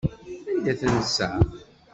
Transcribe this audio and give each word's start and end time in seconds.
Anda 0.49 0.73
tensa? 0.79 1.29